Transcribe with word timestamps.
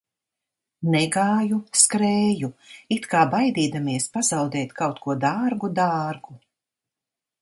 Negāju, 0.93 1.59
skrēju 1.81 2.49
it 2.97 3.05
kā 3.11 3.21
baidīdamies 3.35 4.09
pazaudēt 4.17 4.75
kaut 4.81 4.99
ko 5.05 5.17
dārgu, 5.27 5.71
dārgu. 5.83 6.41